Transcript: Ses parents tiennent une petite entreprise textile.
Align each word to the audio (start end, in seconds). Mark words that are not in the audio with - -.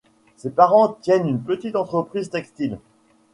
Ses 0.35 0.49
parents 0.49 0.97
tiennent 0.99 1.27
une 1.29 1.43
petite 1.43 1.75
entreprise 1.75 2.31
textile. 2.31 2.79